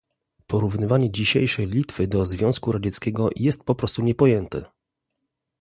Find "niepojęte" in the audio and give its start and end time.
4.01-4.65